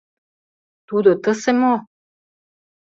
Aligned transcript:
Тудо 0.87 1.09
тысе 1.23 1.51
мо?!. 1.61 1.75